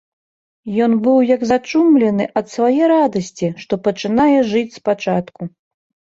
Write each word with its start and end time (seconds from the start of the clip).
Ён 0.83 0.93
быў 1.05 1.17
як 1.31 1.41
зачумлены 1.49 2.25
ад 2.41 2.45
свае 2.53 2.85
радасці, 2.93 3.47
што 3.65 3.73
пачынае 3.89 4.37
жыць 4.53 4.77
спачатку. 4.79 5.41